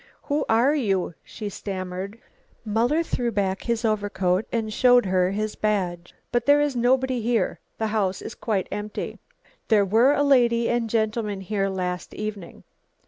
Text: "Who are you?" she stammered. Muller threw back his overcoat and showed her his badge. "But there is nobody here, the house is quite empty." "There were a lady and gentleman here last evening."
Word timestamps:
"Who 0.23 0.45
are 0.49 0.73
you?" 0.73 1.13
she 1.23 1.47
stammered. 1.49 2.17
Muller 2.65 3.03
threw 3.03 3.31
back 3.31 3.61
his 3.61 3.85
overcoat 3.85 4.47
and 4.51 4.73
showed 4.73 5.05
her 5.05 5.29
his 5.29 5.53
badge. 5.53 6.15
"But 6.31 6.47
there 6.47 6.59
is 6.59 6.75
nobody 6.75 7.21
here, 7.21 7.59
the 7.77 7.85
house 7.85 8.19
is 8.19 8.33
quite 8.33 8.67
empty." 8.71 9.19
"There 9.67 9.85
were 9.85 10.13
a 10.13 10.23
lady 10.23 10.67
and 10.69 10.89
gentleman 10.89 11.41
here 11.41 11.69
last 11.69 12.15
evening." 12.15 12.63